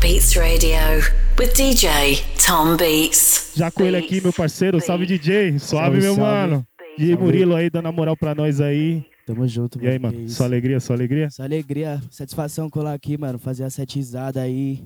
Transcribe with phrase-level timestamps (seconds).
[0.00, 0.78] Beats Radio
[1.38, 3.52] with DJ Tom Beats.
[3.56, 4.80] Já com ele aqui, meu parceiro.
[4.80, 5.58] Salve, DJ.
[5.58, 6.20] Suave, Salve, meu salve.
[6.20, 6.66] mano.
[6.98, 9.04] E aí, Murilo aí, dando a moral pra nós aí.
[9.26, 10.20] Tamo junto, E aí, que mano?
[10.22, 10.36] isso.
[10.36, 11.30] Só alegria, só alegria?
[11.30, 13.38] Só alegria, satisfação colar aqui, mano.
[13.38, 14.82] Fazer a setizada aí.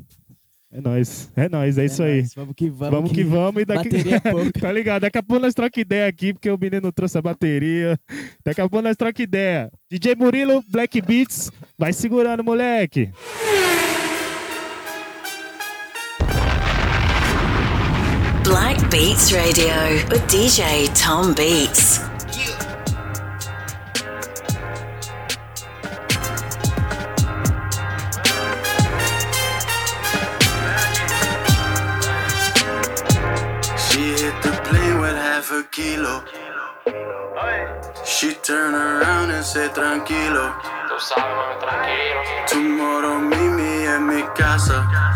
[0.72, 1.30] É nóis.
[1.36, 2.18] É nóis, é isso aí.
[2.18, 2.94] nóis, Vamos que vamos.
[2.94, 3.88] Vamos que vamos e daqui.
[3.96, 4.20] É
[4.60, 5.02] tá ligado?
[5.02, 7.98] Daqui a pouco nós troca ideia aqui, porque o menino trouxe a bateria.
[8.44, 9.70] Daqui a pouco nós troca ideia.
[9.90, 11.50] DJ Murilo, Black Beats.
[11.78, 13.10] Vai segurando, moleque.
[18.44, 21.98] Black Beats Radio with DJ Tom Beats.
[33.78, 36.24] She hit the plane with half a kilo.
[38.04, 40.52] She turned around and said tranquilo.
[42.48, 45.12] Tomorrow meet me en mi casa.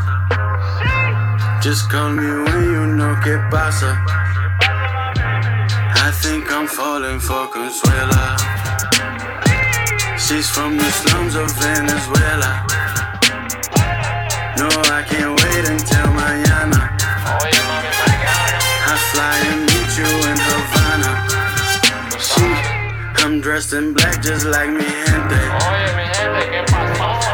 [1.67, 3.99] Just call me when you know que pasa.
[6.07, 8.39] I think I'm falling for Consuela.
[10.17, 12.63] She's from the slums of Venezuela.
[14.59, 16.83] No, I can't wait until mañana.
[18.87, 21.13] I fly and meet you in Havana.
[22.27, 22.47] She.
[23.25, 25.43] I'm dressed in black just like mi gente.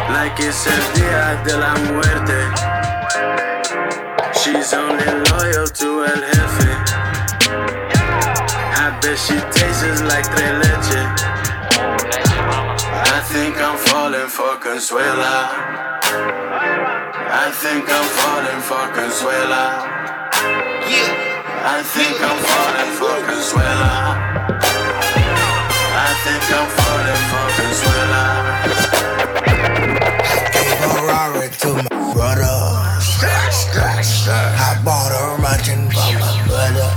[0.08, 3.51] Like it's el día de la muerte.
[4.42, 6.70] She's only loyal to el jefe.
[8.74, 11.02] I bet she tastes like tres leche.
[13.14, 15.36] I think I'm falling for Consuela.
[17.30, 19.64] I think I'm falling for Consuela.
[21.62, 23.92] I think I'm falling for Consuela.
[25.94, 28.24] I think I'm falling for Consuela.
[29.14, 29.78] I
[30.52, 32.61] Gave a Rari to my brother.
[34.28, 36.90] I bought a mansion for my brother.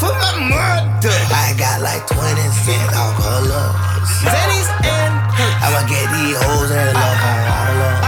[0.00, 1.12] For my mother.
[1.28, 4.08] I got like 20 cent off colors.
[4.24, 5.12] Teddies and
[5.60, 8.00] I'ma get these hoes and love her all up.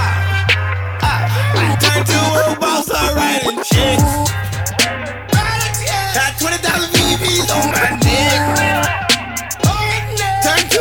[1.85, 4.33] Turn to a boss, I writing checks.
[6.17, 8.41] Got 20,000 VVs on my neck.
[10.43, 10.77] Turn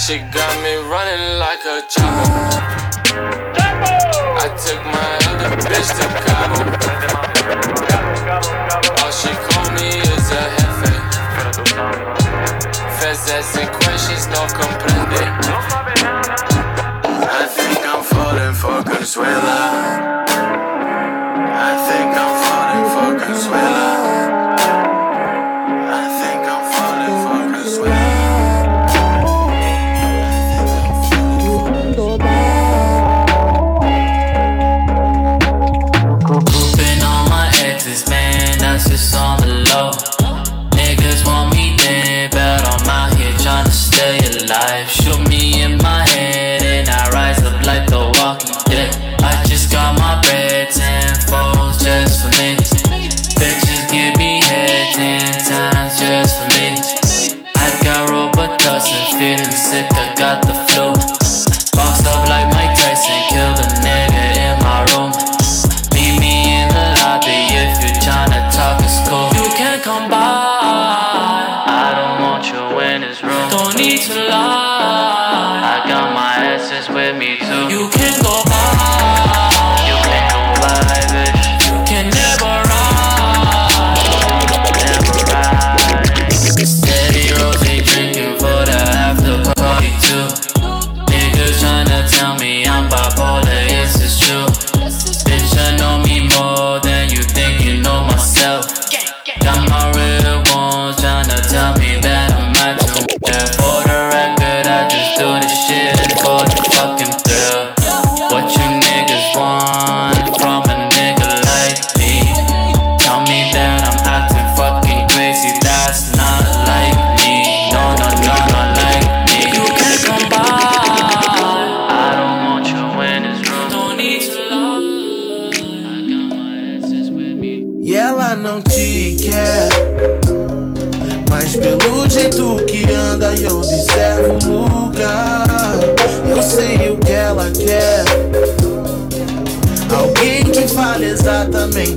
[0.00, 2.80] She got me running like a chopper.
[4.42, 6.60] I took my other bitch to Cabo.
[9.02, 10.94] All she called me is a jefe.
[12.98, 15.22] Fez asking questions, no comprende.
[17.04, 19.58] I think I'm falling for Consuela.
[21.44, 22.39] I think I'm
[59.70, 60.90] sick, I got the flu.
[61.78, 65.10] Boxed up like Mike Tyson, killed a nigga in my room.
[65.94, 69.30] Meet me in the lobby if you're tryna talk, it's cool.
[69.38, 70.18] You can come by.
[71.86, 73.46] I don't want you in this room.
[73.54, 75.62] Don't need to lie.
[75.74, 77.64] I got my essence with me too.
[77.70, 78.99] You can go by.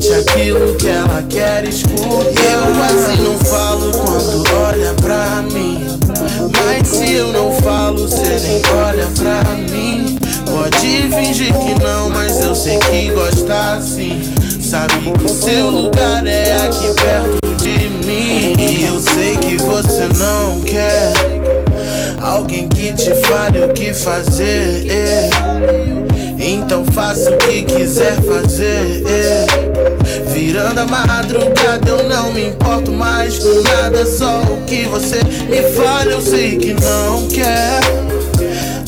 [0.03, 2.03] sente aquilo que ela quer escutar.
[2.03, 5.87] Eu quase não falo quando olha pra mim.
[6.65, 10.17] Mas se eu não falo, cê nem olha pra mim.
[10.45, 14.21] Pode fingir que não, mas eu sei que gosta sim.
[14.61, 18.55] Sabe que seu lugar é aqui perto de mim.
[18.59, 21.13] E eu sei que você não quer
[22.21, 24.85] alguém que te fale o que fazer.
[26.37, 29.62] Então faça o que quiser fazer.
[30.33, 34.03] Virando a madrugada, eu não me importo mais com nada.
[34.03, 37.79] Só o que você me fala, eu sei que não quer.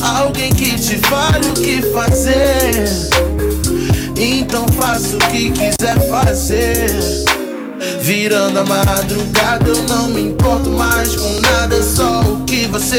[0.02, 2.88] Alguém que te fale o que fazer.
[4.16, 6.90] Então faça o que quiser fazer.
[8.00, 11.80] Virando a madrugada, eu não me importo mais com nada.
[11.80, 12.98] Só o que você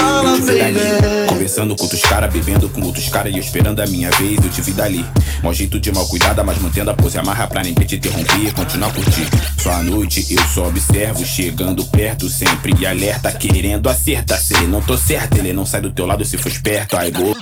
[0.00, 1.28] fala, baby.
[1.28, 4.50] Conversando com outros caras, bebendo com outros caras e eu esperando a minha vez, eu
[4.50, 5.04] te vi dali.
[5.42, 8.92] Mó jeito de mal cuidada, mas mantendo a pose amarra pra ninguém te interromper, continuar
[8.92, 9.26] curtir.
[9.62, 14.40] Só à noite eu só observo, chegando perto sempre e alerta, querendo acertar.
[14.40, 16.96] Se ele não tô certo, ele não sai do teu lado se for esperto.
[16.96, 17.34] Aí go,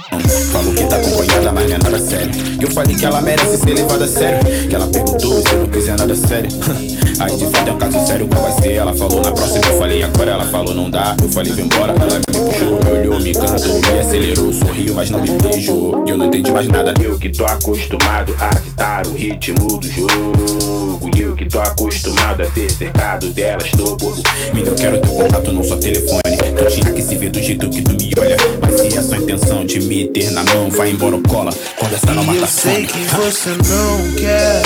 [0.52, 2.31] falou que tá acompanhada, mas não é nada sério.
[2.60, 4.69] Eu falei que ela merece ser levada a sério.
[4.69, 6.50] Que ela perguntou se eu não quiser nada sério.
[7.20, 8.75] Aí de fato é um caso sério, qual vai ser?
[8.75, 11.16] Ela falou na próxima, eu falei agora, ela falou não dá.
[11.20, 15.21] Eu falei vem embora, ela me me olhou, me cantou, me acelerou, sorriu, mas não
[15.21, 16.05] me beijou.
[16.06, 16.95] E eu não entendi mais nada.
[17.03, 21.11] Eu que tô acostumado a ditar o ritmo do jogo.
[21.17, 24.23] E eu que tô acostumado a ser cercado delas, tô bobo.
[24.53, 26.23] Menino, eu quero teu contato, não só telefone.
[26.23, 28.37] Tu tinha que se ver do jeito que tu me olha.
[28.61, 31.53] Mas se é só intenção de me ter na mão, vai embora ou cola.
[31.79, 34.62] Quando essa não mata eu a sei que você não quer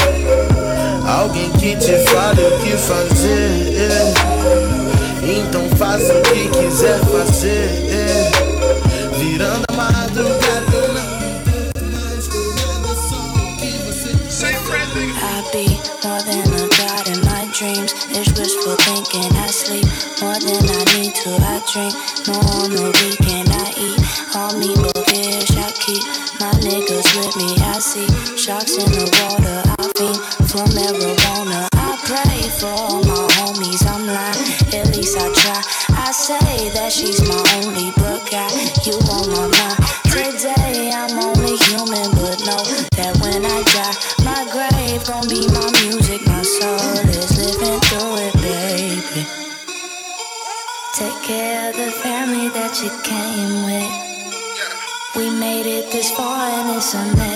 [1.06, 4.81] alguém que te fale o que fazer.
[5.22, 7.68] Então faça o que quiser fazer.
[9.18, 14.10] Virando a madrugada, não me importo mais com nada, só o que você
[15.14, 15.66] I be
[16.02, 17.92] more than a god in my dreams.
[18.10, 19.30] It's wishful thinking.
[19.36, 19.86] I sleep
[20.20, 21.30] more than I need to.
[21.38, 21.94] I drink
[22.26, 23.48] more on the weekend.
[23.52, 24.00] I eat
[24.34, 24.74] all me
[25.06, 25.56] fish.
[25.56, 26.02] I keep
[26.40, 27.54] my niggas with me.
[27.62, 29.62] I see sharks in the water.
[29.78, 30.18] I fiend
[30.50, 31.68] for marijuana.
[31.74, 33.86] I pray for all my homies.
[33.86, 34.61] I'm lying,
[36.12, 38.52] Say that she's my only but got
[38.84, 39.80] you on my mind.
[40.12, 42.60] Today I'm only human, but know
[43.00, 46.20] that when I die, my grave gon' be my music.
[46.28, 49.24] My soul is living through it, baby.
[51.00, 53.92] Take care of the family that you came with.
[55.16, 57.31] We made it this far and it's amazing.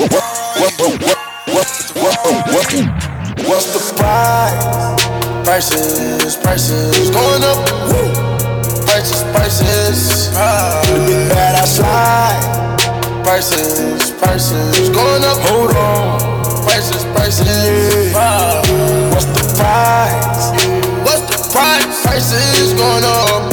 [0.00, 0.16] What's
[3.74, 5.04] the price?
[5.44, 7.68] Prices, prices going up.
[8.86, 10.30] Prices, prices.
[10.30, 12.40] The big bad I slide.
[13.24, 15.36] Prices, prices going up.
[15.50, 16.64] Hold on.
[16.64, 18.14] Prices, prices.
[18.16, 18.62] Ah.
[19.12, 20.50] What's the price?
[21.04, 22.02] What's the price?
[22.06, 23.52] Prices going up.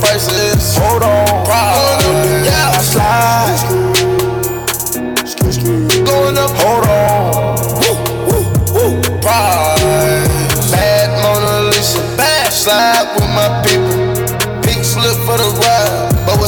[0.00, 0.76] Prices.
[0.76, 1.46] Hold on.
[1.46, 2.04] Price.
[2.44, 2.75] Yeah, I slide.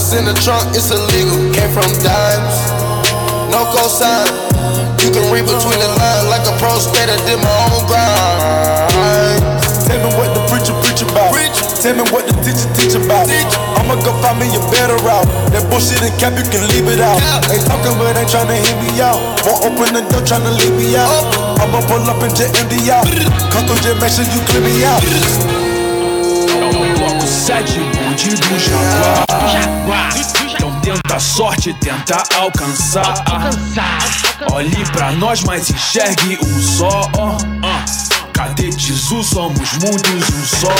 [0.08, 1.36] What's in the trunk, it's illegal.
[1.52, 2.56] Came from dimes.
[3.52, 4.24] No cosign.
[5.04, 7.12] You can read between the lines like a prospect.
[7.12, 9.44] I did my own grind.
[9.84, 11.36] Tell me what the preacher preach about.
[11.84, 13.28] Tell me what the teacher teach about.
[13.76, 15.28] I'ma go find me a better route.
[15.52, 17.20] That bullshit and cap, you can leave it out.
[17.52, 19.20] Ain't talking, but ain't tryna hear me out.
[19.44, 21.12] Won't open the door, tryna leave me out.
[21.60, 23.04] I'ma pull up and jet empty out.
[23.52, 25.67] Come through, just make sure you clear me out.
[27.28, 29.26] Bloco 7, bonde do Jaguar.
[29.52, 30.08] Jaguar.
[30.50, 33.22] Então tenta a sorte, tenta alcançar.
[34.50, 37.02] Olhe pra nós, mas enxergue um só.
[38.32, 39.26] Cadê Jesus?
[39.26, 40.72] Somos mundos, um só.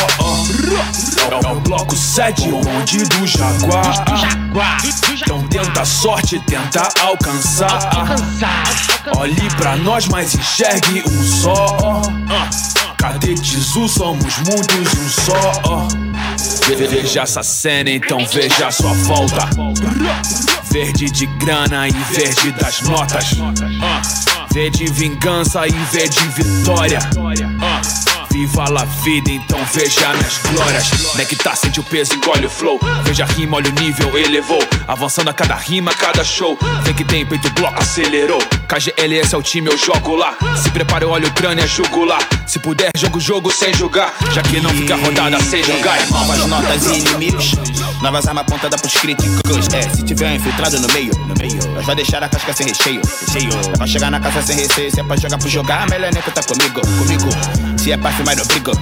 [1.31, 4.05] É o bloco 7, o bonde do Jaguar.
[5.21, 7.90] Então tenta a sorte, tenta alcançar.
[9.19, 12.02] Olhe pra nós, mas enxergue um só.
[12.97, 13.93] Cadê Jesus?
[13.93, 16.08] Somos mundos, um só.
[16.76, 19.48] Veja essa cena, então veja a sua volta.
[20.70, 23.30] Verde de grana e verde das notas.
[24.52, 26.98] V de vingança e V de vitória.
[28.30, 31.14] Viva a vida, então veja minhas glórias.
[31.16, 32.78] Nectar sente o peso, engole o flow.
[33.04, 34.62] Veja a rima, olha o nível, elevou.
[34.87, 36.58] Avançando a cada rima, a cada show.
[36.82, 38.40] Vem que tem peito, bloco acelerou.
[38.68, 40.37] KGLS é o time, eu jogo lá.
[40.62, 42.20] Se prepara, eu olho o crânio, é jugular.
[42.47, 44.14] Se puder, jogo o jogo sem julgar.
[44.32, 46.20] Já que não fica rodada sem jogar, irmão.
[46.20, 47.52] Novas notas e inimigos,
[48.02, 49.68] novas armas apontadas pros críticos.
[49.73, 52.66] É, se tiver um infiltrado no meio, no meio, nós vai deixar a casca sem
[52.66, 53.00] recheio.
[53.26, 53.50] recheio.
[53.73, 56.23] É pra chegar na casa sem receio, se é pra jogar por jogar, melhor nem
[56.23, 57.77] contar comigo, comigo.
[57.78, 58.73] Se é pra filmar, eu brigo.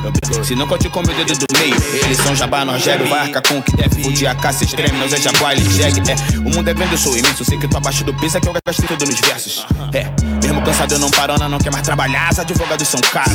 [0.44, 1.74] Se não conte com o dedo do meio,
[2.04, 4.06] eles são jabá, nós vai arcar com o que deve.
[4.06, 6.00] O dia caça extreme, nós é jaguar, ele jegue.
[6.10, 8.40] É, o mundo é grande, eu sou imenso, sei que tô abaixo do piso, é
[8.40, 9.66] que eu gastei tudo nos versos.
[9.92, 10.10] É,
[10.42, 13.32] mesmo cansado eu não parona, não quer mais trabalhar, os advogados são caros.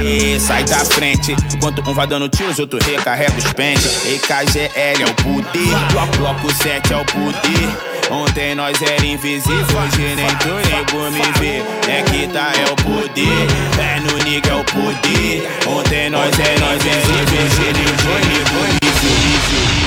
[0.00, 4.06] E sai da frente, enquanto um vai dando tiros, outro recarrega os pentes.
[4.06, 7.93] EKGL é o poder, bloco 7 é o poder.
[8.10, 11.62] Ontem nós era invisível, hoje nem tu nego me vê.
[11.90, 13.48] É que tá é o poder,
[13.80, 15.48] é no nigga é o poder.
[15.66, 19.84] Ontem nós é nós é invisível, hoje nem tu nego me vê.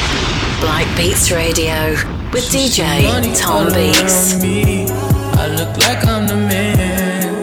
[0.59, 1.95] Black Beats Radio
[2.33, 2.81] with DJ
[3.39, 4.33] Tom Beats.
[5.39, 7.35] I look like I'm the man.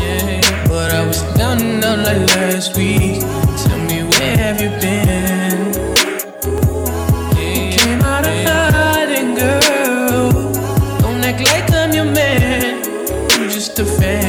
[0.00, 3.20] Yeah, but I was down and out like last week.
[3.20, 5.03] Tell me where have you been?
[13.74, 14.23] to fail.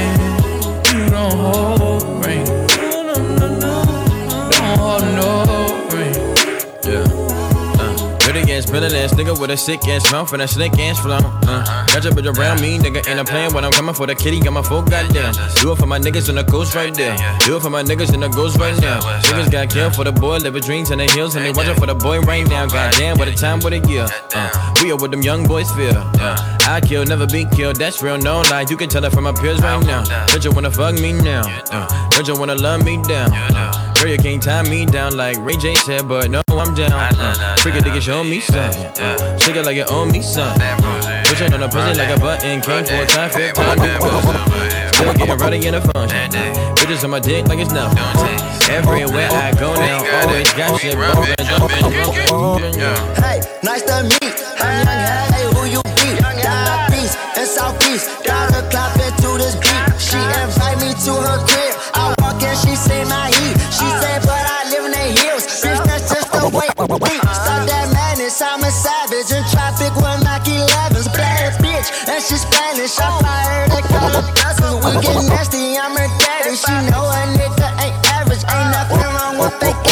[8.79, 11.19] Dirty ass, nigga with a sick ass mouth and a slick ass flow.
[11.47, 14.39] Uh, got your bitch around me, nigga, and I'm when I'm coming for the kitty.
[14.39, 15.33] Got my full goddamn.
[15.61, 17.15] Do it for my niggas in the ghost right there.
[17.45, 18.99] Do it for my niggas in the ghost right now.
[18.99, 21.85] Niggas got killed for the boy, living dreams in the hills, and they watching for
[21.85, 22.65] the boy right now.
[22.65, 24.07] Goddamn, what a time, what a year.
[24.33, 25.95] Uh, we are what them young boys feel.
[25.95, 26.35] Uh,
[26.67, 28.65] I kill, never be killed, that's real, no lie.
[28.69, 30.03] You can tell it from my peers right now.
[30.27, 31.43] Don't you wanna fuck me now?
[31.71, 33.31] Uh, don't you wanna love me down?
[33.33, 36.91] Uh, girl, you can't tie me down like Ray J said, but no, I'm down.
[36.93, 38.85] Uh, freak it, nigga, show me something.
[39.01, 40.61] Uh, shake it like you owe me something.
[41.25, 43.79] Push it on the pussy like a button, came for a traffic time.
[44.93, 46.31] Still getting ready in the function.
[46.75, 47.97] Bitches on my dick like it's nothing.
[48.69, 51.35] Everywhere I go now, always got shit bumping.
[53.23, 54.35] Hey, nice to meet.
[54.59, 56.21] I'm young, hey, who you be?
[56.41, 58.23] Down East and Southeast.
[58.23, 59.74] Got her clapping to this beat.
[59.97, 61.73] She invite me to her crib.
[61.95, 63.55] I walk in, she say my heat.
[63.71, 64.01] She uh.
[64.01, 65.43] said, but I live in the hills.
[65.63, 68.41] Bitch, that's just the way we Stop that madness.
[68.41, 71.07] I'm a savage in traffic with Mac 11s.
[71.15, 72.99] Bad bitch, and she Spanish.
[72.99, 74.83] I fired a couple dozens.
[74.83, 75.79] We get nasty.
[75.79, 76.55] I'm her daddy.
[76.59, 78.43] She know a nigga ain't average.
[78.51, 79.84] Ain't nothing wrong with fake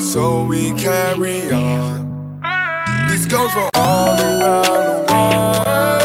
[0.00, 2.40] So we carry on.
[3.08, 5.99] This goes for all around the world.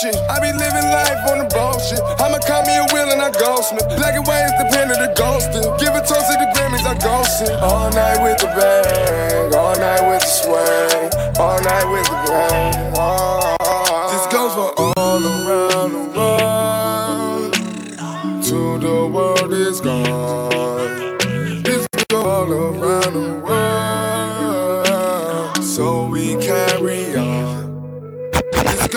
[0.00, 2.00] Shit, I be living life on the bullshit.
[2.20, 3.80] I'ma call me a wheel and I ghost me.
[3.96, 5.68] Black and white is the pen of the ghosting.
[5.78, 7.60] Give a toast to the Grammys, I ghosting.
[7.60, 12.94] All night with the bang, all night with the swing, all night with the bang.
[12.96, 13.59] Oh,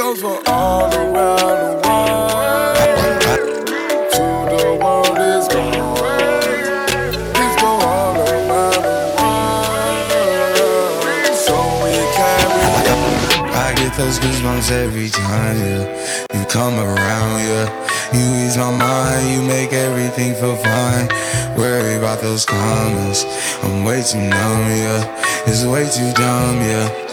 [0.03, 2.75] goes for all around the world.
[4.11, 5.95] To the world is gone.
[7.35, 10.99] This go all around the world.
[11.45, 13.47] So we carry on.
[13.55, 15.83] I get those goosebumps every time, yeah.
[16.33, 17.67] You come around, yeah.
[18.11, 21.07] You ease my mind, you make everything feel fine.
[21.55, 23.23] Worry about those comments,
[23.63, 25.47] I'm way too numb, yeah.
[25.47, 27.12] It's way too dumb, yeah.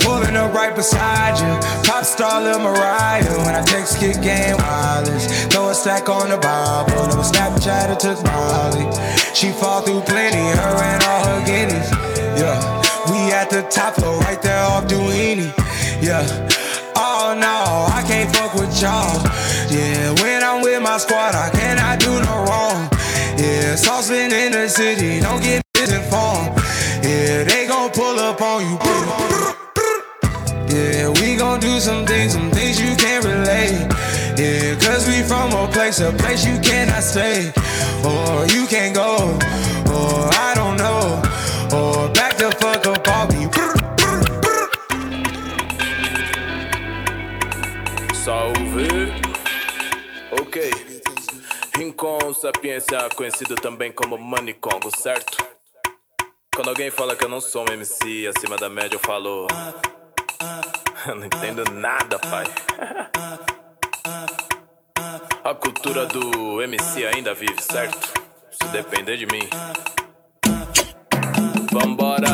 [0.00, 1.52] Pulling up right beside you.
[1.84, 3.38] Pop star Lil Mariah.
[3.44, 5.46] When I text, get game wireless.
[5.46, 7.08] Throw a stack on the Bible.
[7.08, 8.86] No Snapchat, it took Molly.
[9.34, 11.90] She fall through plenty, her and all her guineas.
[12.38, 12.58] Yeah,
[13.10, 15.52] we at the top floor, right there off Duini.
[16.02, 16.24] Yeah,
[16.96, 19.22] oh no, I can't fuck with y'all.
[19.70, 22.88] Yeah, when I'm with my squad, I cannot do no wrong.
[23.38, 26.56] Yeah, saucepan in the city, don't get misinformed.
[27.02, 28.78] Yeah, they gon' pull up on you.
[30.78, 33.82] Yeah, we gon' do some things, some things you can't relate.
[34.38, 37.52] Yeah, cause we from a place, a place you cannot stay.
[38.06, 39.16] Or you can't go,
[39.90, 41.20] or I don't know.
[41.76, 43.48] Or back the fuck up, I'll be.
[48.14, 49.12] Salve!
[50.30, 50.70] Ok.
[51.76, 55.38] Rincon, sapiência, conhecido também como Money Congo, certo?
[56.54, 59.46] Quando alguém fala que eu não sou um MC acima da média, eu falo.
[59.46, 60.67] Uh, uh.
[61.14, 62.44] Não entendo nada, pai.
[65.42, 68.12] A cultura do MC ainda vive, certo?
[68.50, 69.48] Se depender de mim.
[71.72, 72.27] Vambora.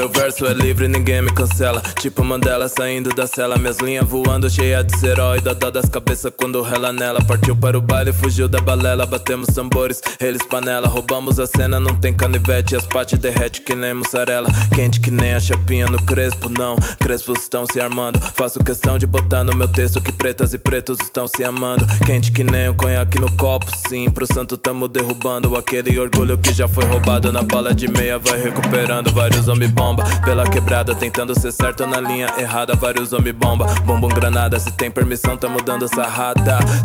[0.00, 1.82] Meu verso é livre, ninguém me cancela.
[2.00, 3.58] Tipo Mandela saindo da cela.
[3.58, 5.54] Minhas linhas voando, cheia de seróida.
[5.54, 7.22] Dó das cabeças quando rela nela.
[7.22, 9.04] Partiu para o baile, fugiu da balela.
[9.04, 10.88] Batemos tambores, eles panela.
[10.88, 12.74] Roubamos a cena, não tem canivete.
[12.74, 14.48] As pates derrete que nem mussarela.
[14.74, 16.76] Quente que nem a chapinha no crespo, não.
[16.98, 18.18] Crespos estão se armando.
[18.34, 21.86] Faço questão de botar no meu texto que pretas e pretos estão se amando.
[22.06, 24.08] Quente que nem o conhaque no copo, sim.
[24.08, 27.30] Pro santo tamo derrubando aquele orgulho que já foi roubado.
[27.30, 30.04] Na bala de meia vai recuperando vários homem bons bomba.
[30.24, 32.74] Pela quebrada, tentando ser certo na linha errada.
[32.74, 34.58] Vários homem bomba, bombom granada.
[34.58, 36.00] Se tem permissão, tá mudando essa.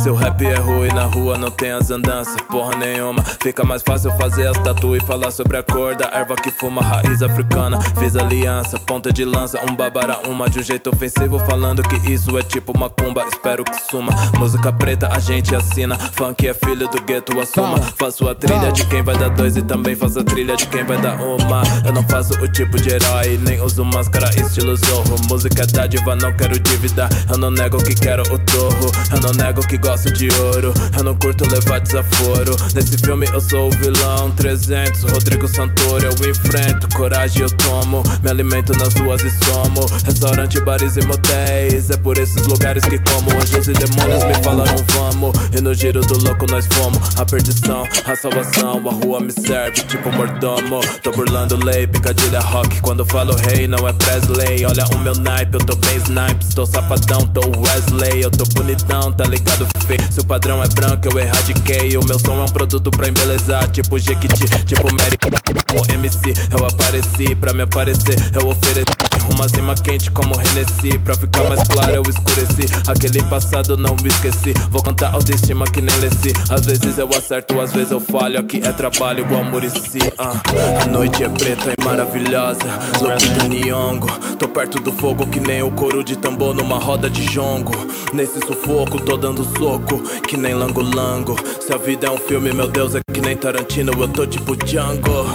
[0.01, 3.23] Seu rap é ruim na rua, não tem as andanças, porra nenhuma.
[3.41, 6.81] Fica mais fácil fazer as tatu e falar sobre a cor da erva que fuma,
[6.81, 7.79] raiz africana.
[7.99, 11.39] Fiz aliança, ponta de lança, um babara, uma de um jeito ofensivo.
[11.39, 14.11] Falando que isso é tipo macumba, espero que suma.
[14.37, 15.97] Música preta, a gente assina.
[15.97, 17.77] Funk é filho do gueto, assuma.
[17.97, 20.83] Faço a trilha de quem vai dar dois e também faço a trilha de quem
[20.83, 21.63] vai dar uma.
[21.85, 25.15] Eu não faço o tipo de herói, nem uso máscara, estilo zorro.
[25.29, 27.09] Música é dádiva, não quero dívida.
[27.29, 28.91] Eu não nego que quero o torro.
[29.11, 30.73] Eu não nego que gosto de ouro.
[30.97, 32.55] Eu não curto levar desaforo.
[32.73, 34.31] Nesse filme eu sou o vilão.
[34.31, 36.87] 300, Rodrigo Santoro, eu enfrento.
[36.95, 38.03] Coragem eu tomo.
[38.23, 39.85] Me alimento nas ruas e somo.
[40.05, 41.89] Restaurante, bares e motéis.
[41.89, 43.31] É por esses lugares que como.
[43.41, 45.35] Anjos e demônios me falaram vamos.
[45.57, 46.99] E no giro do louco nós fomos.
[47.19, 48.81] A perdição, a salvação.
[48.87, 50.79] A rua me serve, tipo mordomo.
[51.01, 52.79] Tô burlando lei, picadilha rock.
[52.85, 54.63] Quando falo rei, hey, não é Presley.
[54.63, 56.53] Olha o meu naipe, eu tô bem snipe.
[56.53, 58.21] Tô sapadão, tô Wesley.
[58.21, 59.97] Eu tô bonitão, tá ligado, fi?
[60.13, 61.97] Se o padrão é branco, eu erradiquei.
[61.97, 63.67] O meu som é um produto pra embelezar.
[63.71, 66.33] Tipo Jequiti, tipo Mary, tipo MC.
[66.51, 69.14] Eu apareci pra me aparecer, eu ofereci.
[69.29, 72.65] Uma zima quente como Renesci Pra ficar mais claro eu escureci.
[72.87, 74.53] Aquele passado não me esqueci.
[74.69, 78.39] Vou contar autoestima que nem leci Às vezes eu acerto, às vezes eu falho.
[78.39, 79.99] Aqui é trabalho igual Murici.
[79.99, 80.81] Uh.
[80.81, 82.59] A noite é preta e maravilhosa.
[83.01, 84.07] Lopita Nyong'o
[84.37, 87.73] Tô perto do fogo que nem o couro de tambor Numa roda de jongo.
[88.13, 91.35] Nesse sufoco tô dando soco Que nem lango-lango.
[91.59, 93.91] Se a vida é um filme, meu Deus, é que nem Tarantino.
[93.93, 95.25] Eu tô tipo Django.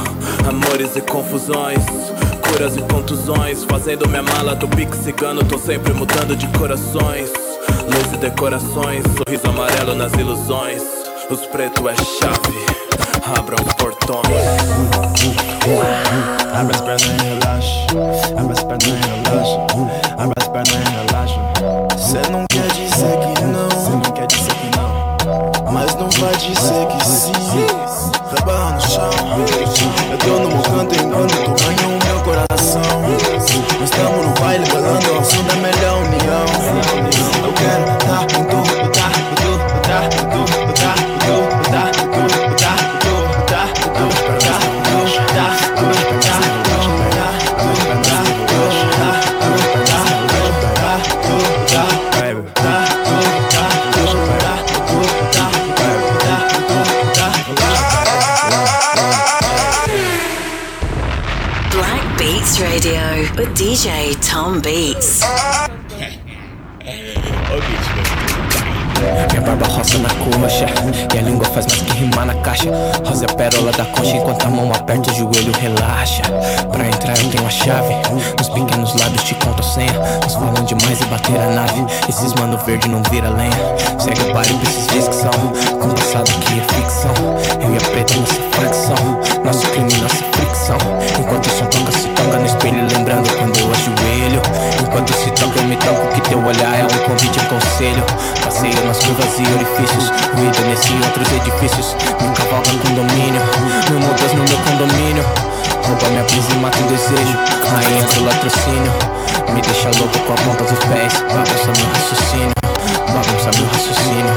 [0.48, 1.82] Amores e confusões
[2.50, 3.64] loucuras e contusões.
[3.64, 7.30] Fazendo minha mala, tô pique cigano, tô sempre mudando de corações.
[7.84, 10.82] Luz e decorações, sorriso amarelo nas ilusões.
[11.30, 12.66] Os pretos é chave,
[13.38, 14.24] abram os portões.
[16.52, 17.86] Abre as pernas e relaxa,
[18.36, 19.58] abre as pernas e relaxa,
[20.18, 21.40] abre as pernas e relaxa.
[21.98, 26.34] Cê não quer dizer que não, cê não quer dizer que não, mas não vai
[26.36, 27.32] dizer que sim.
[28.34, 29.10] Trabalha no chão,
[30.10, 31.39] eu tô no meu canto enganando.
[62.60, 63.00] Radio
[63.38, 65.22] with DJ Tom Beats.
[69.30, 70.66] Minha barba roça na coxa
[71.14, 72.68] E a língua faz mais que rimar na caixa.
[73.06, 76.22] Rosa é pérola da concha Enquanto a mão aperta, o joelho relaxa.
[76.70, 77.94] Pra entrar eu tenho a chave.
[78.36, 79.98] Nos pequenos lábios te conto a senha.
[80.22, 81.86] Nos falam demais e bater a nave.
[82.10, 83.50] Esses mano verde não vira lenha.
[83.98, 85.30] Segue o baile pra esses dias que são.
[85.80, 87.14] Com passado que é ficção.
[87.62, 90.78] Eu e a preta nossa fricção Nosso crime, nossa fricção.
[91.18, 92.09] Enquanto o som toca, se
[92.60, 94.42] espelho Lembrando quando eu ajoelho.
[94.82, 98.04] Enquanto se toca eu me toco Que teu olhar é um convite, um conselho.
[98.44, 101.96] Passeio nas curvas e orifícios Ruído nesse e outros edifícios.
[102.20, 103.42] Me cavalga com domínio
[103.90, 105.24] Mil mudas no meu condomínio.
[105.86, 107.38] Rouba minha brisa e mata o desejo
[107.72, 108.92] Rainha do latrocínio.
[109.54, 112.54] Me deixa louco com a ponta dos pés Bagunça meu raciocínio.
[113.08, 114.34] Bagunça meu raciocínio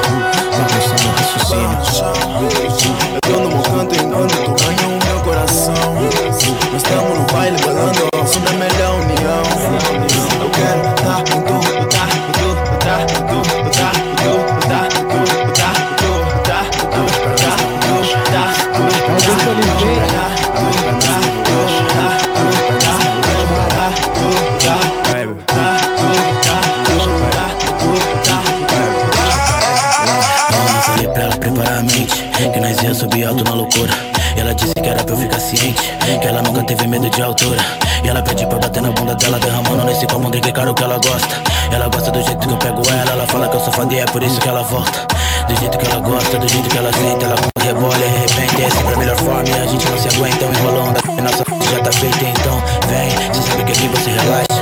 [0.58, 1.78] Bagunça meu raciocínio.
[2.40, 4.93] Meu canto enquanto tu meu
[5.24, 5.74] coração.
[6.72, 9.44] Nós estamos no baile balando ao som da melhor união.
[10.42, 11.43] Eu quero tá
[37.16, 37.58] de altura.
[38.04, 40.84] E ela pede pra bater na bunda dela Derramando nesse copo um drink caro que
[40.84, 41.42] ela gosta.
[41.72, 44.00] Ela gosta do jeito que eu pego ela Ela fala que eu sou fã e
[44.00, 45.08] é por isso que ela volta.
[45.48, 48.70] Do jeito que ela gosta, do jeito que ela senta Ela rebola e arrepende É
[48.70, 49.44] sempre a melhor forma.
[49.48, 53.50] E a gente não se aguenta Enrolando a nossa já tá feita Então vem, cê
[53.50, 54.53] sabe que aqui você relaxa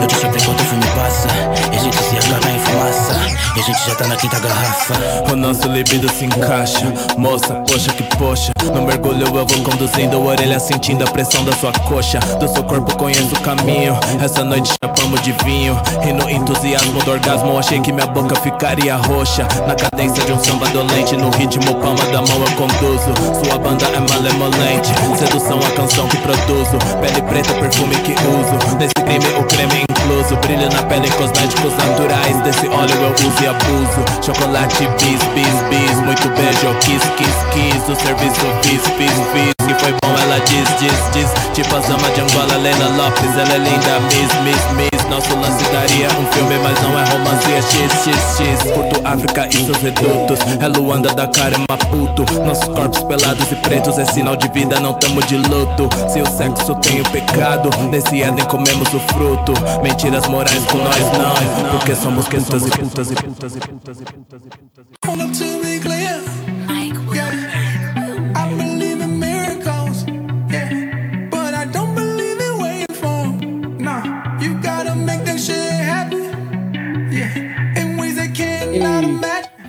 [0.00, 1.28] Eu te chamo enquanto o filme passa.
[1.72, 3.14] E a gente se acaba em fumaça.
[3.56, 4.94] E a gente já tá na quinta garrafa.
[5.32, 6.92] O nosso libido se encaixa.
[7.16, 8.52] Moça, poxa que poxa.
[8.74, 12.18] No mergulho eu vou conduzindo a orelha Sentindo a pressão da sua coxa.
[12.38, 13.98] Do seu corpo conheço o caminho.
[14.22, 15.80] Essa noite chapamos de vinho.
[16.06, 19.48] E no entusiasmo do orgasmo Achei que minha boca ficaria roxa.
[19.66, 23.14] Na cadência de um samba dolente No ritmo palma da mão eu conduzo.
[23.42, 24.90] Sua banda é malemolente.
[25.18, 26.76] Sedução a canção que produzo.
[27.00, 28.76] Pele preta, perfume que uso.
[28.76, 32.36] Nesse crime o creme Brilho na pele, cosméticos naturais.
[32.42, 34.24] Desse óleo eu uso e abuso.
[34.24, 35.96] Chocolate bis, bis, bis.
[36.00, 37.90] Muito beijo, kiss, kiss, kiss.
[37.90, 41.30] O serviço fiz, fiz, fiz Que foi bom, ela diz, diz, diz.
[41.54, 43.36] Tipo a Zama de Angola, Leila Lopes.
[43.36, 47.52] Ela é linda, miss, miss, miss Nosso lance daria um filme, mas não é romance
[47.52, 52.64] É x, x, x Curto África e seus redutos É Luanda, Dakar e Maputo Nossos
[52.64, 56.74] corpos pelados e pretos É sinal de vida, não tamo de luto Se o sexo
[56.76, 62.26] tem o pecado Nesse Éden comemos o fruto Mentiras morais com nós não Porque somos
[62.28, 66.55] putas e putas e putas e putas e putas e putas Hold up.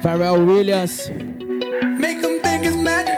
[0.01, 1.09] Pharrell Williams.
[1.99, 3.16] Make 'em think it's magic.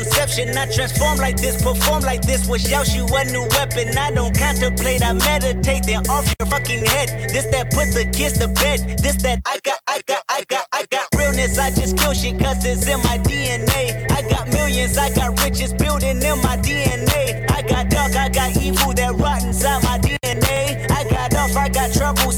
[0.00, 0.56] Conception.
[0.56, 3.96] I transform like this, perform like this, wish out you a new weapon.
[3.96, 7.30] I don't contemplate, I meditate, then off your fucking head.
[7.30, 8.98] This that put the kids to bed.
[8.98, 11.58] This that I got, I got, I got, I got realness.
[11.58, 14.10] I just kill shit cause it's in my DNA.
[14.10, 17.50] I got millions, I got riches building in my DNA.
[17.50, 19.09] I got dark, I got evil that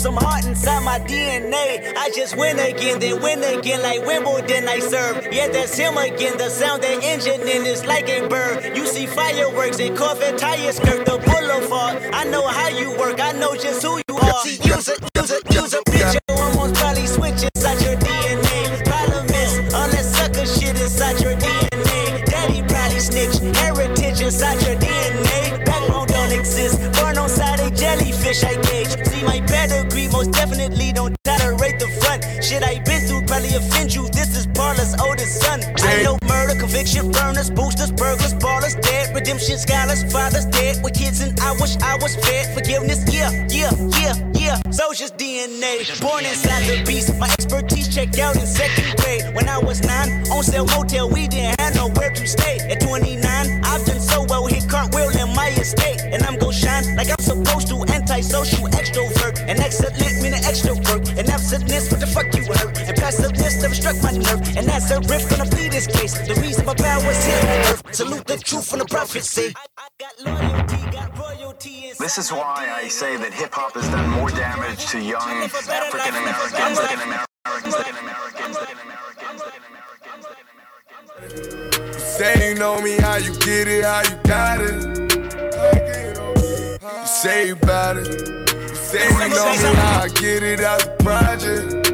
[0.03, 1.95] some heart inside my DNA.
[1.97, 5.29] I just win again, then win again, like Wimbledon I serve.
[5.31, 6.37] Yeah, that's him again.
[6.38, 8.77] The sound that engine in is like a bird.
[8.77, 12.03] You see fireworks and Corvette tires skirt the boulevard.
[12.12, 14.41] I know how you work, I know just who you are.
[14.43, 16.22] See, use it, use it, use it, bitch,
[33.55, 34.09] offend you.
[34.09, 35.61] This is Parlor's oldest son.
[35.79, 41.21] I know murder, conviction, burners, boosters, burglars, ballers, dead, redemption, scholars, fathers dead with kids,
[41.21, 42.55] and I wish I was fed.
[42.55, 44.57] Forgiveness, yeah, yeah, yeah, yeah.
[44.71, 47.17] Soldier's DNA, born inside the beast.
[47.19, 49.35] My expertise checked out in second grade.
[49.35, 52.59] When I was nine, on sale motel, we didn't have nowhere to stay.
[52.71, 53.23] At 29,
[53.65, 57.25] I've done so well, hit cartwheel in my estate, and I'm gon' shine like I'm
[57.25, 57.85] supposed to.
[57.93, 58.62] Antisocial
[66.12, 66.37] plead this.
[66.37, 67.94] The reason my power's here on earth.
[67.94, 69.55] Salute the truth from the prophecy.
[71.98, 76.14] This is why I say that hip hop has done more damage to young African
[76.16, 79.62] Americans than Americans than Americans than Americans than
[81.92, 84.98] You say you know me, how you get it, how you got it.
[86.83, 88.09] You say you about it.
[88.09, 91.92] You say you know me, how I get it out the project.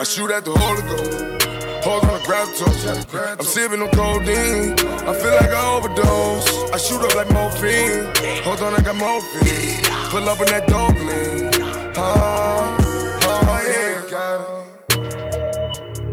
[0.00, 1.39] I shoot at the Holy Ghost.
[1.82, 3.38] Hold on the gravitone.
[3.38, 4.74] I'm sipping on codeine.
[5.08, 6.70] I feel like I overdose.
[6.72, 8.04] I shoot up like morphine.
[8.44, 9.82] Hold on, I got morphine.
[10.10, 11.48] Pull up in that dope lean.
[11.96, 12.76] Oh,
[13.22, 14.02] oh, yeah.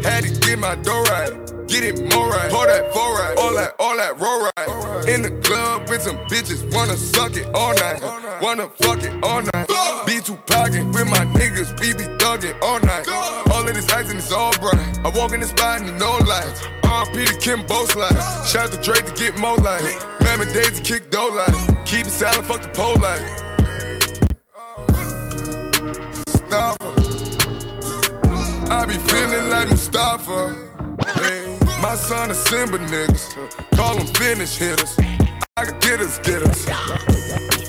[0.09, 1.33] Had to get my dough right.
[1.67, 2.49] Get it more right.
[2.49, 3.37] Pour that four right.
[3.37, 5.09] All that, all that roll right.
[5.09, 6.63] In the club with some bitches.
[6.73, 8.01] Wanna suck it all night.
[8.41, 9.67] Wanna fuck it all night.
[10.05, 11.77] Be too pocket with my niggas.
[11.79, 13.07] We be thugging all night.
[13.51, 14.79] All of this ice and it's all bright.
[15.03, 16.61] I walk in the spot and no lights.
[16.83, 18.49] RP to Kim Both slides.
[18.49, 19.83] Shout to Drake to get more light.
[20.21, 21.85] Mammy days to kick dough light.
[21.85, 23.21] Keep it silent, fuck the pole light.
[26.25, 26.89] Mustafa.
[28.69, 30.55] I be feeling like Mustafa.
[31.15, 31.46] Hey,
[31.87, 33.25] my son is Simba niggas.
[33.77, 34.97] Call them finish hitters.
[35.55, 36.67] I can get us, get us.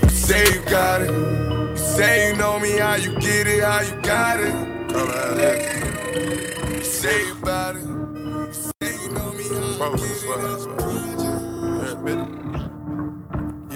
[0.02, 1.11] You say you got it.
[1.11, 4.52] You say you know me, how you get it, how you got it.
[4.90, 6.74] Come out there.
[6.74, 7.83] You say you about it.
[7.83, 9.44] You say you know me,
[9.78, 12.28] how you get it.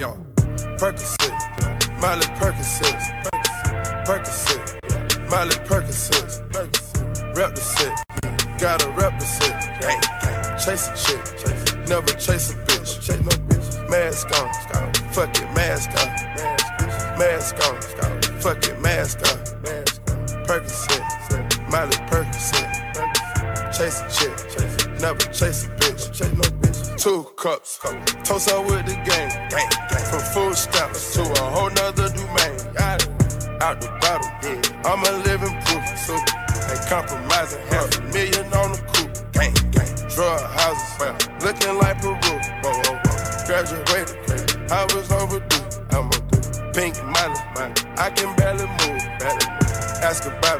[0.01, 0.09] Yo,
[0.77, 1.35] Percocet,
[2.01, 2.99] Miley Percocet,
[4.07, 4.65] Percocet,
[5.29, 6.31] Miley Percocet,
[7.37, 8.12] rep the set,
[8.59, 13.31] gotta rep the set, gang, gang, chase a chick, never chase a bitch, chase no
[13.47, 14.49] bitch, mask on,
[15.11, 16.09] fuck it, mask on,
[17.17, 17.81] mask on,
[18.39, 19.37] fuck it, mask on,
[20.45, 22.69] Percocet, Miley Percocet,
[23.75, 27.01] chase a chick, never chase a bitch, chase no bitch.
[27.01, 27.79] Two cups,
[28.23, 30.05] toast up with the gang, gang, gang.
[30.09, 32.59] From food stamps to a whole nother domain.
[33.61, 34.61] Out the bottle, yeah.
[34.85, 36.42] I'm a living proof, ain't
[36.93, 37.65] compromising.
[37.73, 39.89] Half a million on the coupe, gang, gang.
[40.13, 42.13] Drug houses, well, looking like Peru.
[42.61, 43.45] Whoa, whoa, whoa.
[43.47, 45.65] Graduated, I was overdue.
[45.89, 46.19] I'm a
[46.73, 47.39] pink money.
[47.97, 50.05] I can barely move, barely move.
[50.05, 50.52] Ask about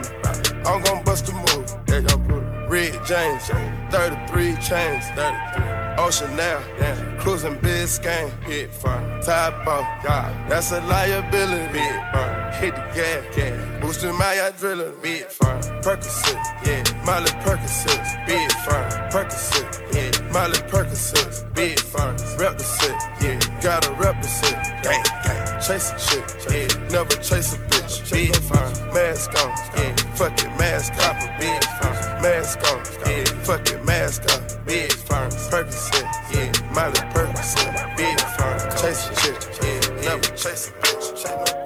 [3.14, 3.46] James,
[3.92, 5.64] 33 chains, 33.
[6.00, 6.96] Ocean now, yeah.
[7.20, 9.22] cruising Biscayne, hit fire.
[9.22, 10.48] Top off, yeah.
[10.50, 11.78] that's a liability.
[12.12, 12.52] Fire.
[12.60, 13.82] Hit the gas, gas.
[13.82, 15.00] boosting my adrenaline.
[15.04, 15.60] Big fire.
[15.84, 16.82] Percocet, yeah.
[17.06, 18.90] Miley Percocet, big fire.
[19.12, 20.32] Percocet, yeah.
[20.32, 22.16] Miley Percocet, big fire.
[22.40, 23.62] Rep the set, yeah.
[23.62, 25.62] Gotta rep the set, gang, gang.
[25.62, 26.90] Chase a chick, yeah.
[26.90, 28.92] Never chase a bitch, big fire.
[28.92, 29.96] Mask on, yeah.
[30.16, 32.03] Fuck it, mask off, big fire.
[32.24, 33.26] Mask on, yeah.
[33.44, 35.28] Fuck it, mask off, big fire.
[35.28, 36.74] Percocet, yeah.
[36.74, 38.72] Miley Percocet, big fire.
[38.78, 40.06] Chase a chick, yeah.
[40.06, 41.63] Never chase a bitch, chase no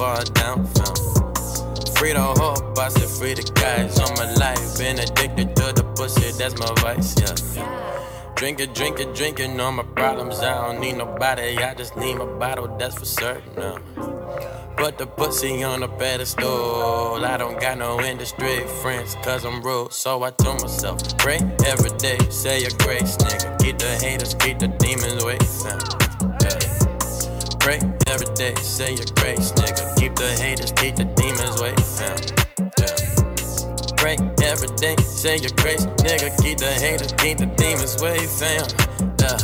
[0.00, 0.94] watch down, fam.
[1.94, 4.78] Free the hope, I said free the guys on my life.
[4.78, 8.34] Been addicted to the pussy, that's my vice, yeah.
[8.34, 10.40] Drink it, drink it, drink it, all my problems.
[10.40, 13.54] I don't need nobody, I just need my bottle, that's for certain.
[13.56, 13.76] Now.
[14.78, 17.22] put the pussy on a pedestal.
[17.22, 19.92] I don't got no industry friends, cause I'm rude.
[19.92, 23.58] So I told myself, pray every day, say a grace, nigga.
[23.58, 26.09] Keep the haters, keep the demons away from
[27.60, 27.78] yeah.
[27.78, 29.96] Pray every day, say your grace, nigga.
[29.98, 32.18] Keep the haters, keep the demons away from
[32.78, 33.96] yeah.
[33.96, 36.30] Pray every day, say your grace, nigga.
[36.42, 38.66] Keep the haters, keep the demons away fam.
[39.20, 39.38] Yeah.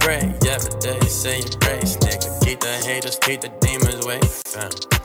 [0.00, 2.44] Pray every day, say your grace, nigga.
[2.44, 5.01] Keep the haters, keep the demons away fam.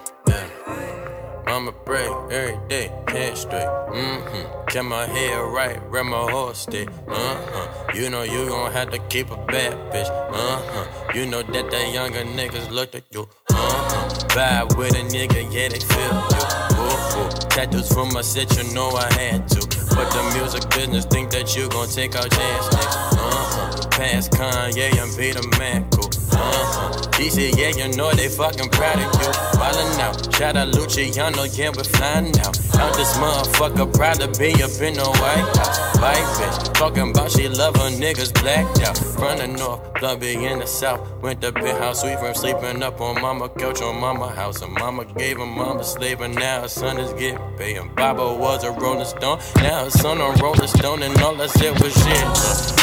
[1.57, 3.65] I'ma pray every day, head straight.
[3.65, 4.65] Mm-hmm.
[4.67, 6.87] Kept my head right, where my horse stick.
[7.07, 7.93] Uh-huh.
[7.95, 10.07] You know you gon' have to keep a bad bitch.
[10.07, 11.13] Uh-huh.
[11.15, 13.27] You know that the younger niggas look at you.
[13.49, 14.07] Uh-huh.
[14.35, 16.45] Vibe with a nigga, yeah, they feel you.
[16.77, 17.49] Ooh, ooh.
[17.49, 19.61] Tattoos from my set, you know I had to.
[19.95, 22.97] But the music business think that you gon' take out chance, next.
[23.17, 23.89] Uh-huh.
[23.89, 25.89] Past Kanye and be the man.
[26.38, 27.08] Uh-huh.
[27.17, 29.32] DC, yeah, you know they fucking proud of you.
[29.58, 30.36] Ballin' out.
[30.36, 32.56] Shout out Luciano, yeah, we're flying out.
[32.78, 35.97] Out this motherfucker, proud to be up in the White House.
[35.97, 38.97] White bitch, talking about she love her niggas blacked out.
[39.17, 41.02] From the north, Clubby in the south.
[41.23, 44.62] Went to big house, sweet from sleeping up on mama couch on mama house.
[44.62, 47.78] And mama gave him mama slave, and now her son is getting paid.
[47.78, 51.47] And Baba was a rolling stone, now her son on rolling stone, and all I
[51.47, 52.78] said was shit.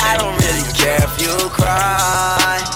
[0.00, 2.67] I don't really care if you cry.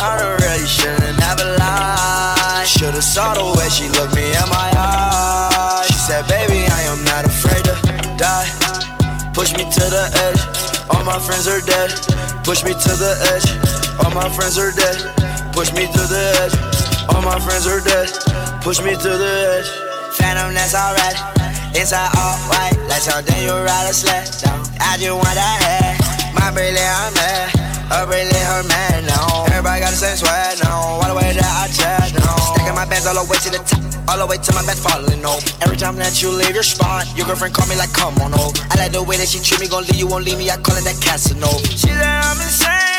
[0.00, 2.66] I really shouldn't have lied.
[2.66, 5.86] Should've saw the way she looked me in my eyes.
[5.86, 7.74] She said, baby, I am not afraid to
[8.16, 8.46] die.
[9.34, 10.40] Push me to the edge.
[10.90, 11.90] All my friends are dead.
[12.44, 13.48] Push me to the edge.
[14.04, 14.98] All my friends are dead.
[15.52, 16.54] Push me to the edge.
[17.10, 18.08] All my friends are dead.
[18.62, 19.68] Push me to the edge.
[20.16, 21.16] Phantom, that's alright.
[21.76, 24.26] Inside all white, like something you ride a sled.
[24.80, 26.34] I just want that head.
[26.34, 29.44] My brilliant, I'm Her brilliant, her man now.
[29.48, 31.00] Everybody got the same swag now.
[31.00, 32.36] All the way that I chat now.
[32.54, 33.80] Stacking my bands all the way to the top.
[34.08, 35.44] All the way to my bed falling over.
[35.60, 38.56] Every time that you leave your spot, your girlfriend call me like, come on over.
[38.72, 40.48] I like the way that she treat me, gon' leave you, won't leave me.
[40.48, 41.60] I call it that Casanova.
[41.68, 42.97] She said I'm insane,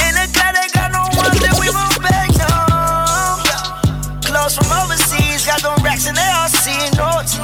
[0.00, 1.68] In the car, they got no one that we
[2.00, 2.32] back.
[4.24, 6.80] Clothes from overseas, got them racks and they all see.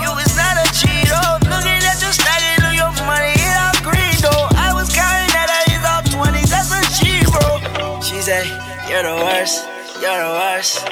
[0.01, 1.37] You is not a cheat, oh.
[1.45, 4.49] Looking at your stacking, look your money, it all green, though.
[4.57, 8.01] I was counting that I is all 20s, that's a G, bro.
[8.01, 8.49] She said,
[8.89, 9.61] You're the worst,
[10.01, 10.89] you're the worst.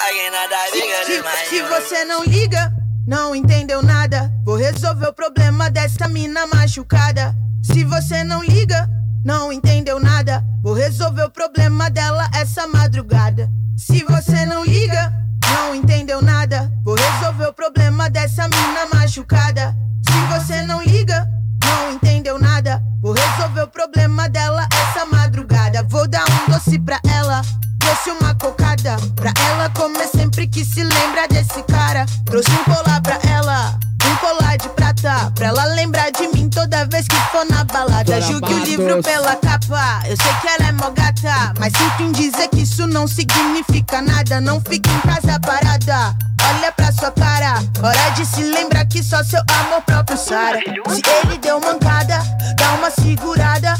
[0.00, 2.72] I cannot die bigger Se, than se você não liga,
[3.06, 4.32] não entendeu nada.
[4.42, 7.34] Vou resolver o problema dessa mina machucada.
[7.72, 8.88] Se você não liga,
[9.24, 10.42] não entendeu nada.
[10.62, 13.50] Vou resolver o problema dela essa madrugada.
[13.76, 15.12] Se você não liga,
[15.52, 16.72] não entendeu nada.
[16.84, 19.76] Vou resolver o problema dessa mina machucada.
[20.06, 21.28] Se você não liga,
[21.64, 22.80] não entendeu nada.
[23.02, 25.82] Vou resolver o problema dela essa madrugada.
[25.88, 27.42] Vou dar um doce pra ela.
[27.80, 32.06] Trouxe uma cocada pra ela comer sempre que se lembra desse cara.
[32.24, 35.32] Trouxe um colar pra ela, um colar de prata.
[35.34, 38.18] Pra ela lembrar de mim toda vez que for na balada.
[38.22, 40.00] Julgue o livro pela capa.
[40.06, 44.00] Eu sei que ela é mó gata, mas sinto em dizer que isso não significa
[44.00, 44.40] nada.
[44.40, 46.16] Não fique em casa parada.
[46.48, 50.58] Olha pra sua cara, hora de se lembrar que só seu amor próprio Sara.
[50.60, 52.18] Se ele deu mancada,
[52.56, 53.76] dá uma segurada.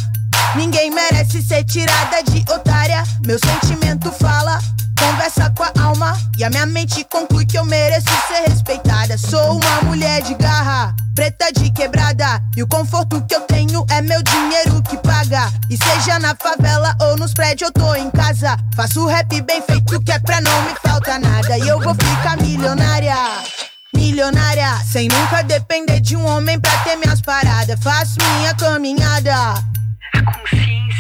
[0.55, 3.03] Ninguém merece ser tirada de otária.
[3.25, 4.59] Meu sentimento fala,
[6.07, 6.17] a.
[6.39, 9.19] E a minha mente conclui que eu mereço ser respeitada.
[9.19, 12.43] Sou uma mulher de garra, preta de quebrada.
[12.57, 15.51] E o conforto que eu tenho é meu dinheiro que paga.
[15.71, 18.57] E seja na favela ou nos prédios, eu tô em casa.
[18.75, 21.59] Faço rap bem feito que é pra não me falta nada.
[21.59, 23.17] E eu vou ficar milionária.
[23.95, 27.79] Milionária, sem nunca depender de um homem pra ter minhas paradas.
[27.83, 29.55] Faço minha caminhada.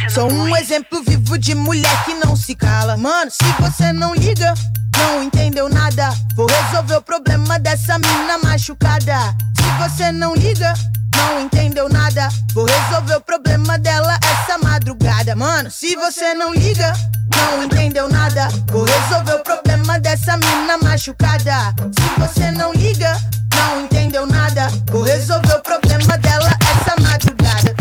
[0.08, 2.96] Sou um exemplo vivo de mulher que não se cala.
[2.96, 4.54] Mano, se você não liga,
[4.96, 6.10] não entendeu nada.
[6.34, 9.34] Vou resolver o problema dessa mina machucada.
[9.56, 10.74] Se você não liga,
[11.16, 12.28] não entendeu nada.
[12.52, 15.34] Vou resolver o problema dela essa madrugada.
[15.34, 16.92] Mano, se você não liga,
[17.34, 18.48] não entendeu nada.
[18.70, 21.74] Vou resolver o problema dessa mina machucada.
[21.92, 23.16] Se você não liga,
[23.54, 24.68] não entendeu nada.
[24.90, 27.74] Vou resolver o problema dela essa madrugada.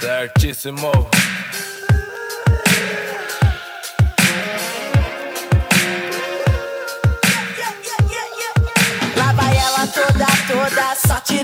[0.00, 1.25] Certíssimo.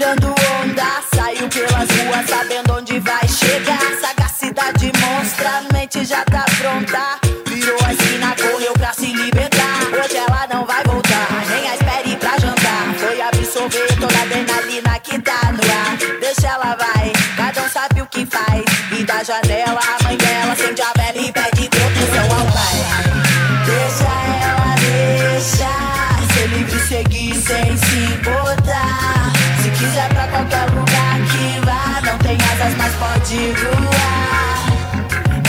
[0.02, 0.31] don't
[33.38, 34.58] voar.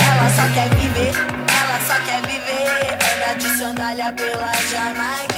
[0.09, 2.93] Ela só quer viver, ela só quer viver.
[2.93, 5.33] Anda de sandália pela Jamaica.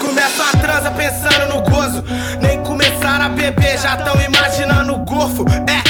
[0.00, 2.04] Começa a transa pensando no gozo.
[2.40, 5.44] Nem começaram a beber, já tão imaginando o golfo.
[5.68, 5.81] É,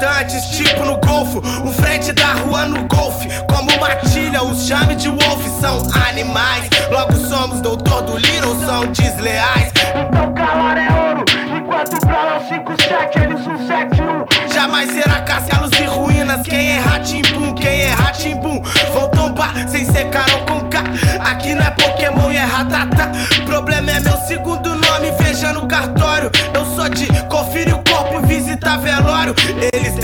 [0.00, 1.38] tipo no golfo.
[1.38, 3.28] O frente da rua no golfe.
[3.48, 5.78] Como matilha, os chame de wolf são
[6.08, 6.68] animais.
[6.90, 9.72] Logo somos doutor do Little, são desleais.
[9.94, 11.24] Então calar é ouro.
[11.56, 14.52] Enquanto pra lá 57, eles um 71.
[14.54, 16.46] Jamais será castelos e ruínas.
[16.46, 18.62] Quem é ratimbum, quem é ratimbum.
[18.92, 20.82] Vão tombar sem ser carão com K.
[21.20, 23.10] Aqui não é Pokémon e é ratata.
[23.44, 26.30] Problema é meu segundo nome, veja no cartório.
[26.54, 27.09] Eu sou de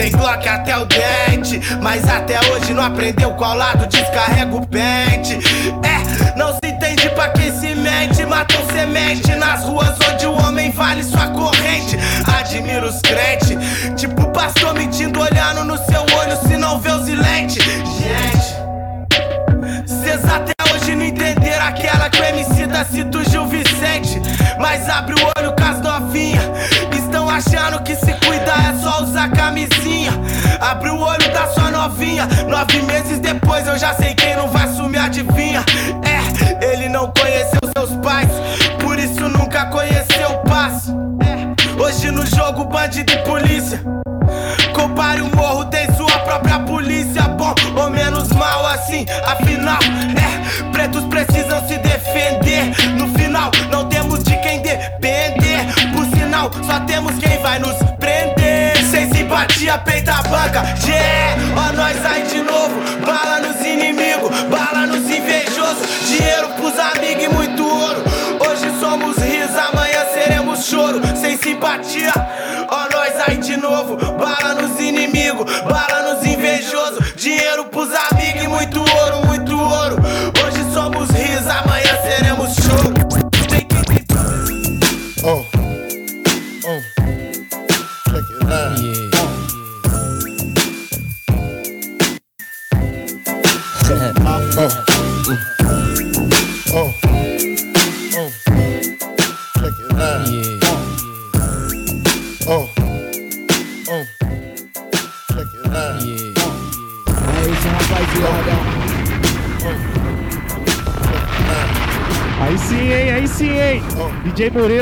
[0.06, 5.36] Têm Glock até o dente, mas até hoje não aprendeu qual lado descarrega o pente.
[5.82, 8.24] É, não se entende pra quem se mente.
[8.24, 11.98] Matam semente nas ruas onde o homem vale sua corrente.
[12.38, 13.58] Admiro os crentes,
[13.96, 17.64] tipo pastor mentindo, olhando no seu olho se não vê os lentes.
[17.64, 18.46] Gente.
[19.88, 24.22] Cês até hoje não entenderam aquela que o MC da cita o Gil Vicente.
[24.60, 26.44] Mas abre o olho com as novinhas.
[26.96, 29.85] Estão achando que se cuidar é só usar camisinha.
[30.66, 32.26] Abre o olho da sua novinha.
[32.48, 35.64] Nove meses depois eu já sei quem não vai sumir, adivinha.
[36.02, 38.28] É, ele não conheceu seus pais.
[38.80, 40.92] Por isso nunca conheceu o passo.
[41.22, 43.80] É, hoje no jogo, bandido e polícia.
[44.74, 47.22] Compare o morro, tem sua própria polícia.
[47.22, 49.78] Bom ou menos mal assim, afinal,
[50.20, 50.64] é.
[50.72, 52.74] Pretos precisam se defender.
[52.98, 55.64] No final, não temos de quem depender.
[55.94, 57.85] Por sinal, só temos quem vai nos
[59.36, 60.62] simpatia, peita a banca.
[60.86, 62.80] Yeah, ó, nós aí de novo.
[63.04, 65.86] Bala nos inimigos, bala nos invejosos.
[66.08, 68.02] Dinheiro pros amigos e muito ouro.
[68.40, 71.00] Hoje somos rios, amanhã seremos choro.
[71.16, 72.12] Sem simpatia,
[72.68, 73.96] ó, nós aí de novo.
[73.96, 75.85] Bala nos inimigos, bala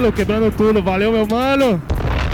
[0.05, 0.83] Murilo quebrando tudo.
[0.83, 1.81] Valeu, meu mano.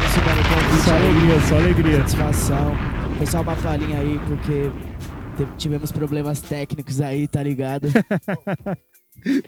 [0.06, 1.96] Isso, mano, convite Só alegria, só alegria.
[1.98, 2.76] Satisfação.
[3.16, 4.70] Foi só uma falinha aí, porque
[5.56, 7.88] tivemos problemas técnicos aí, tá ligado?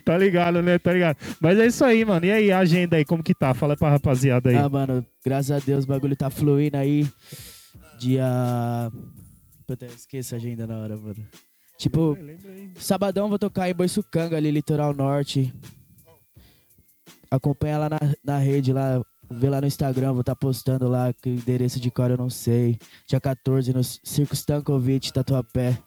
[0.05, 0.77] Tá ligado, né?
[0.77, 1.17] Tá ligado.
[1.41, 2.23] Mas é isso aí, mano.
[2.23, 3.55] E aí, a agenda aí, como que tá?
[3.55, 4.55] Fala pra rapaziada aí.
[4.55, 7.07] Ah, mano, graças a Deus o bagulho tá fluindo aí.
[7.97, 8.91] Dia.
[9.65, 11.25] Puta, eu esqueço a agenda na hora, mano.
[11.79, 12.15] Tipo,
[12.75, 15.51] sabadão vou tocar em Boiçucanga, ali, litoral norte.
[17.33, 21.31] Acompanha lá na, na rede, lá, vê lá no Instagram, vou estar postando lá, que
[21.31, 22.77] o endereço de cor eu não sei.
[23.07, 25.79] Dia 14 no Circo Stankovic, Tatuapé.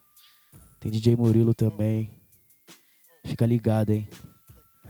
[0.80, 2.11] Tem DJ Murilo também.
[3.24, 4.09] Fica ligado, hein?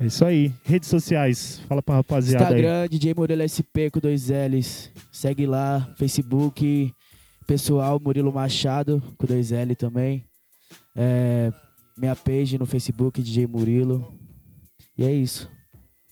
[0.00, 0.50] É isso aí.
[0.64, 1.60] Redes sociais.
[1.68, 2.62] Fala pra rapaziada aí.
[2.62, 4.90] Instagram, DJ Murilo SP com dois L's.
[5.12, 5.92] Segue lá.
[5.98, 6.90] Facebook,
[7.46, 10.24] pessoal, Murilo Machado com dois L também.
[10.94, 11.52] É,
[11.98, 14.18] minha page no Facebook, DJ Murilo.
[14.96, 15.54] E é isso.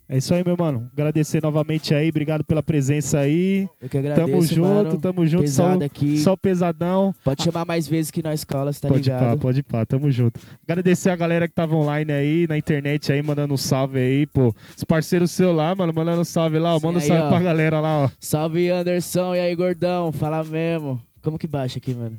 [0.07, 0.91] É isso aí, meu mano.
[0.93, 3.67] Agradecer novamente aí, obrigado pela presença aí.
[3.81, 5.01] Eu que agradeço, Tamo junto, mano.
[5.01, 5.49] tamo junto.
[5.49, 6.19] Só, aqui.
[6.19, 7.15] só pesadão.
[7.25, 9.21] Pode chamar mais vezes que na escola, você tá pode ligado?
[9.21, 10.39] pá, pode pá, tamo junto.
[10.69, 14.55] Agradecer a galera que tava online aí, na internet aí, mandando um salve aí, pô.
[14.77, 16.81] Os parceiros seus lá, mano, mandando um salve lá, ó.
[16.81, 17.29] Manda um aí, salve ó.
[17.31, 18.11] pra galera lá, ó.
[18.21, 21.01] Salve Anderson, e aí gordão, fala mesmo.
[21.23, 22.19] Como que baixa aqui, mano?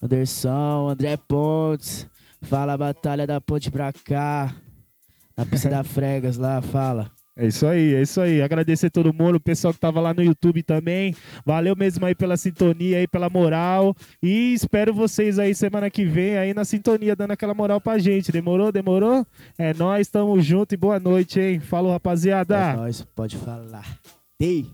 [0.00, 2.06] Anderson, André Pontes,
[2.42, 4.54] fala a batalha da ponte pra cá.
[5.38, 7.10] Na pista da Fregas lá, fala.
[7.40, 8.42] É isso aí, é isso aí.
[8.42, 11.14] Agradecer todo mundo, o pessoal que tava lá no YouTube também.
[11.46, 13.94] Valeu mesmo aí pela sintonia aí, pela moral.
[14.20, 18.32] E espero vocês aí semana que vem aí na sintonia, dando aquela moral pra gente.
[18.32, 18.72] Demorou?
[18.72, 19.24] Demorou?
[19.56, 21.60] É nóis, tamo junto e boa noite, hein?
[21.60, 22.56] Falou, rapaziada.
[22.56, 23.86] É nóis, pode falar.
[24.40, 24.66] Ei!